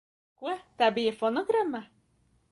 Ko? 0.43 0.53
Tā 0.81 0.87
bija 0.95 1.11
fonogramma? 1.19 1.83